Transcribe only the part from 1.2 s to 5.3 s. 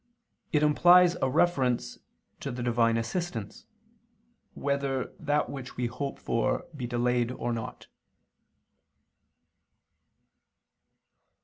a reference to the Divine assistance, whether